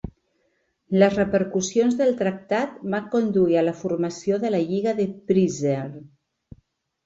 Les 1.03 1.17
repercussions 1.17 1.97
del 1.99 2.15
tractat 2.23 2.81
van 2.95 3.07
conduir 3.17 3.61
a 3.61 3.65
la 3.69 3.77
formació 3.85 4.43
de 4.47 4.55
la 4.57 4.65
Lliga 4.73 4.99
de 5.05 5.09
Prizren. 5.29 5.97